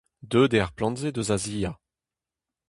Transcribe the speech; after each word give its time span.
Deuet 0.29 0.53
eo 0.55 0.61
ar 0.63 0.71
plant-se 0.77 1.09
eus 1.17 1.29
Azia. 1.35 1.71